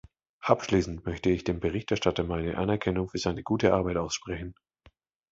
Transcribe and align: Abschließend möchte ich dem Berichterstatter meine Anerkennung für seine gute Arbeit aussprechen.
Abschließend 0.41 1.05
möchte 1.05 1.29
ich 1.29 1.43
dem 1.43 1.59
Berichterstatter 1.59 2.23
meine 2.23 2.57
Anerkennung 2.57 3.07
für 3.07 3.19
seine 3.19 3.43
gute 3.43 3.71
Arbeit 3.71 3.97
aussprechen. 3.97 4.55